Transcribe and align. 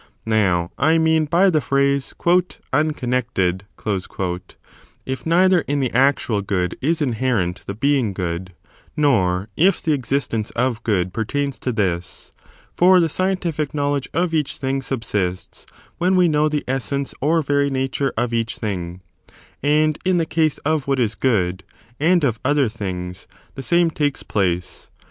Now, 0.25 0.71
I 0.79 0.97
mean 0.97 1.25
by 1.25 1.51
the 1.51 1.61
phrase" 1.61 2.15
un 2.73 2.89
connected," 2.93 3.65
if 3.85 5.25
neither 5.27 5.59
in 5.61 5.79
the 5.79 5.91
actual 5.93 6.41
good 6.41 6.75
is 6.81 7.03
inherent 7.03 7.61
the 7.67 7.75
being 7.75 8.11
good, 8.11 8.53
nor 8.97 9.47
if 9.55 9.79
the 9.79 9.93
existence 9.93 10.49
of 10.55 10.81
good 10.81 11.13
pertains 11.13 11.59
to 11.59 11.71
this; 11.71 12.31
for 12.73 12.99
the 12.99 13.09
scientific 13.09 13.75
knowledge 13.75 14.09
of 14.11 14.33
each 14.33 14.57
thing 14.57 14.81
subsists 14.81 15.67
when 15.99 16.15
we 16.15 16.27
know 16.27 16.49
the 16.49 16.63
essence 16.67 17.13
or 17.21 17.43
very 17.43 17.69
nature 17.69 18.11
of 18.17 18.33
each 18.33 18.57
thing: 18.57 19.01
and 19.61 19.99
in 20.03 20.17
the 20.17 20.25
case 20.25 20.57
of 20.65 20.87
what 20.87 20.99
is 20.99 21.13
good, 21.13 21.63
and 21.99 22.23
of 22.23 22.39
other 22.43 22.67
things, 22.69 23.27
the 23.53 23.61
same 23.61 23.91
takes 23.91 24.23
place. 24.23 24.89